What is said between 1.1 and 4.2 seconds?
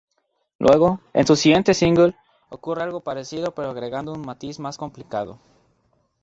en su siguiente single, ocurre algo parecido pero agregando